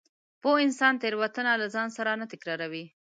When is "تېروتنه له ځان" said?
1.01-1.87